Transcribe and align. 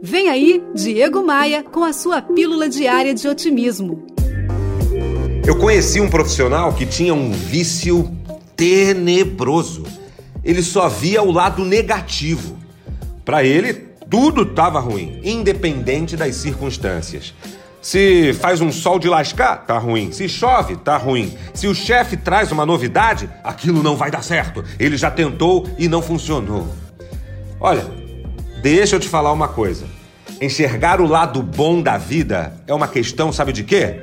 Vem 0.00 0.28
aí, 0.28 0.62
Diego 0.74 1.24
Maia, 1.24 1.64
com 1.64 1.82
a 1.82 1.92
sua 1.92 2.22
pílula 2.22 2.68
diária 2.68 3.12
de 3.12 3.26
otimismo. 3.26 4.06
Eu 5.44 5.56
conheci 5.56 6.00
um 6.00 6.08
profissional 6.08 6.72
que 6.72 6.86
tinha 6.86 7.12
um 7.12 7.32
vício 7.32 8.08
tenebroso. 8.54 9.82
Ele 10.44 10.62
só 10.62 10.88
via 10.88 11.20
o 11.22 11.32
lado 11.32 11.64
negativo. 11.64 12.56
Para 13.24 13.42
ele, 13.42 13.74
tudo 14.08 14.42
estava 14.42 14.78
ruim, 14.78 15.20
independente 15.24 16.16
das 16.16 16.36
circunstâncias. 16.36 17.34
Se 17.82 18.32
faz 18.34 18.60
um 18.60 18.70
sol 18.70 19.00
de 19.00 19.08
lascar, 19.08 19.66
tá 19.66 19.78
ruim. 19.78 20.12
Se 20.12 20.28
chove, 20.28 20.76
tá 20.76 20.96
ruim. 20.96 21.36
Se 21.52 21.66
o 21.66 21.74
chefe 21.74 22.16
traz 22.16 22.52
uma 22.52 22.64
novidade, 22.64 23.28
aquilo 23.42 23.82
não 23.82 23.96
vai 23.96 24.12
dar 24.12 24.22
certo. 24.22 24.64
Ele 24.78 24.96
já 24.96 25.10
tentou 25.10 25.68
e 25.76 25.88
não 25.88 26.00
funcionou. 26.00 26.68
Olha, 27.60 27.84
Deixa 28.62 28.96
eu 28.96 29.00
te 29.00 29.08
falar 29.08 29.32
uma 29.32 29.46
coisa. 29.46 29.86
Enxergar 30.40 31.00
o 31.00 31.06
lado 31.06 31.42
bom 31.42 31.80
da 31.80 31.96
vida 31.96 32.54
é 32.66 32.74
uma 32.74 32.88
questão, 32.88 33.32
sabe 33.32 33.52
de 33.52 33.62
quê? 33.62 34.02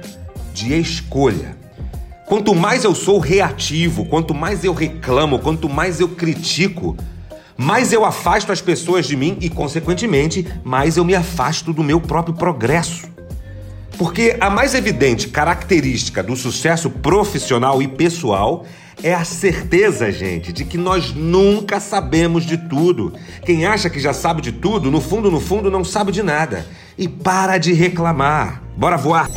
De 0.54 0.80
escolha. 0.80 1.58
Quanto 2.26 2.56
mais 2.56 2.84
eu 2.84 2.96
sou 2.96 3.20
reativo, 3.20 4.06
quanto 4.06 4.34
mais 4.34 4.64
eu 4.64 4.74
reclamo, 4.74 5.40
quanto 5.40 5.68
mais 5.68 6.00
eu 6.00 6.08
critico, 6.10 6.96
mais 7.58 7.92
eu 7.92 8.06
afasto 8.06 8.52
as 8.52 8.62
pessoas 8.62 9.06
de 9.06 9.16
mim 9.16 9.38
e, 9.42 9.50
consequentemente, 9.50 10.48
mais 10.64 10.96
eu 10.98 11.04
me 11.04 11.16
afasto 11.16 11.74
do 11.74 11.84
meu 11.84 12.00
próprio 12.00 12.34
progresso. 12.34 13.15
Porque 13.98 14.36
a 14.42 14.50
mais 14.50 14.74
evidente 14.76 15.30
característica 15.30 16.22
do 16.22 16.36
sucesso 16.36 16.90
profissional 16.90 17.82
e 17.82 17.88
pessoal 17.88 18.66
é 19.02 19.14
a 19.14 19.24
certeza, 19.24 20.12
gente, 20.12 20.52
de 20.52 20.66
que 20.66 20.78
nós 20.78 21.14
nunca 21.14 21.80
sabemos 21.80 22.46
de 22.46 22.58
tudo. 22.58 23.14
Quem 23.46 23.66
acha 23.66 23.90
que 23.90 24.00
já 24.00 24.14
sabe 24.14 24.42
de 24.42 24.52
tudo, 24.52 24.92
no 24.92 25.00
fundo, 25.00 25.32
no 25.32 25.40
fundo, 25.40 25.72
não 25.72 25.84
sabe 25.84 26.12
de 26.12 26.24
nada. 26.24 26.66
E 26.98 27.08
para 27.08 27.58
de 27.58 27.72
reclamar. 27.74 28.62
Bora 28.76 28.98
voar! 28.98 29.30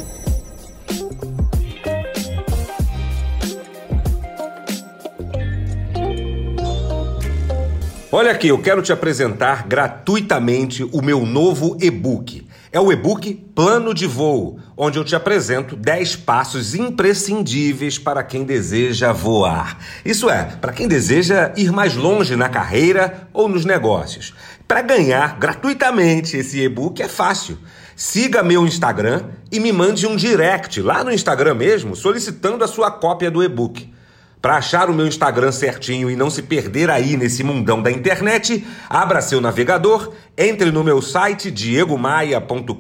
Olha 8.10 8.32
aqui, 8.32 8.48
eu 8.48 8.58
quero 8.58 8.82
te 8.82 8.92
apresentar 8.92 9.68
gratuitamente 9.68 10.82
o 10.92 11.02
meu 11.02 11.24
novo 11.26 11.76
e-book. 11.80 12.47
É 12.70 12.78
o 12.78 12.92
e-book 12.92 13.34
Plano 13.54 13.94
de 13.94 14.06
Voo, 14.06 14.60
onde 14.76 14.98
eu 14.98 15.04
te 15.04 15.16
apresento 15.16 15.74
10 15.74 16.16
passos 16.16 16.74
imprescindíveis 16.74 17.98
para 17.98 18.22
quem 18.22 18.44
deseja 18.44 19.10
voar. 19.10 19.78
Isso 20.04 20.28
é, 20.28 20.44
para 20.60 20.72
quem 20.72 20.86
deseja 20.86 21.52
ir 21.56 21.72
mais 21.72 21.94
longe 21.94 22.36
na 22.36 22.50
carreira 22.50 23.26
ou 23.32 23.48
nos 23.48 23.64
negócios. 23.64 24.34
Para 24.66 24.82
ganhar 24.82 25.38
gratuitamente 25.38 26.36
esse 26.36 26.60
e-book 26.60 27.00
é 27.00 27.08
fácil. 27.08 27.58
Siga 27.96 28.42
meu 28.42 28.66
Instagram 28.66 29.24
e 29.50 29.58
me 29.58 29.72
mande 29.72 30.06
um 30.06 30.14
direct 30.14 30.82
lá 30.82 31.02
no 31.02 31.10
Instagram 31.10 31.54
mesmo 31.54 31.96
solicitando 31.96 32.62
a 32.62 32.68
sua 32.68 32.90
cópia 32.90 33.30
do 33.30 33.42
e-book. 33.42 33.90
Para 34.40 34.56
achar 34.56 34.88
o 34.88 34.94
meu 34.94 35.06
Instagram 35.06 35.50
certinho 35.50 36.08
e 36.08 36.14
não 36.14 36.30
se 36.30 36.42
perder 36.42 36.90
aí 36.90 37.16
nesse 37.16 37.42
mundão 37.42 37.82
da 37.82 37.90
internet, 37.90 38.64
abra 38.88 39.20
seu 39.20 39.40
navegador, 39.40 40.12
entre 40.36 40.70
no 40.70 40.84
meu 40.84 41.02
site 41.02 41.50
diegomaia.com.br 41.50 42.72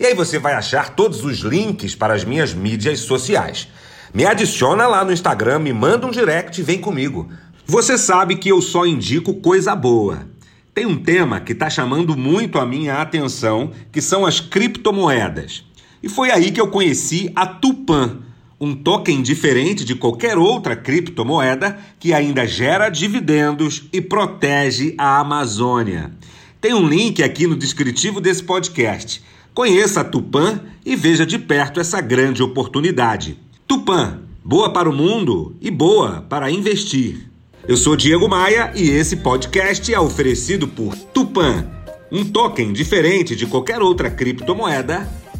e 0.00 0.06
aí 0.06 0.14
você 0.14 0.40
vai 0.40 0.54
achar 0.54 0.96
todos 0.96 1.24
os 1.24 1.38
links 1.38 1.94
para 1.94 2.14
as 2.14 2.24
minhas 2.24 2.52
mídias 2.52 2.98
sociais. 3.00 3.68
Me 4.12 4.26
adiciona 4.26 4.88
lá 4.88 5.04
no 5.04 5.12
Instagram, 5.12 5.60
me 5.60 5.72
manda 5.72 6.08
um 6.08 6.10
direct 6.10 6.60
e 6.60 6.64
vem 6.64 6.80
comigo. 6.80 7.30
Você 7.64 7.96
sabe 7.96 8.36
que 8.36 8.48
eu 8.48 8.60
só 8.60 8.84
indico 8.84 9.34
coisa 9.34 9.76
boa. 9.76 10.26
Tem 10.74 10.86
um 10.86 10.96
tema 10.96 11.38
que 11.38 11.52
está 11.52 11.70
chamando 11.70 12.16
muito 12.16 12.58
a 12.58 12.66
minha 12.66 13.00
atenção, 13.00 13.70
que 13.92 14.02
são 14.02 14.26
as 14.26 14.40
criptomoedas. 14.40 15.64
E 16.02 16.08
foi 16.08 16.30
aí 16.30 16.50
que 16.50 16.60
eu 16.60 16.68
conheci 16.68 17.30
a 17.34 17.46
Tupan 17.46 18.25
um 18.60 18.74
token 18.74 19.20
diferente 19.20 19.84
de 19.84 19.94
qualquer 19.94 20.38
outra 20.38 20.74
criptomoeda 20.74 21.78
que 22.00 22.14
ainda 22.14 22.46
gera 22.46 22.88
dividendos 22.88 23.84
e 23.92 24.00
protege 24.00 24.94
a 24.96 25.20
Amazônia. 25.20 26.12
Tem 26.60 26.72
um 26.72 26.88
link 26.88 27.22
aqui 27.22 27.46
no 27.46 27.54
descritivo 27.54 28.20
desse 28.20 28.42
podcast. 28.42 29.22
Conheça 29.52 30.00
a 30.00 30.04
Tupan 30.04 30.60
e 30.84 30.96
veja 30.96 31.26
de 31.26 31.38
perto 31.38 31.80
essa 31.80 32.00
grande 32.00 32.42
oportunidade. 32.42 33.38
Tupan, 33.66 34.20
boa 34.42 34.72
para 34.72 34.88
o 34.88 34.94
mundo 34.94 35.54
e 35.60 35.70
boa 35.70 36.24
para 36.28 36.50
investir. 36.50 37.30
Eu 37.68 37.76
sou 37.76 37.96
Diego 37.96 38.28
Maia 38.28 38.72
e 38.74 38.88
esse 38.88 39.16
podcast 39.16 39.92
é 39.92 40.00
oferecido 40.00 40.66
por 40.66 40.94
Tupan, 40.94 41.66
um 42.10 42.24
token 42.24 42.72
diferente 42.72 43.36
de 43.36 43.44
qualquer 43.46 43.82
outra 43.82 44.10
criptomoeda 44.10 45.06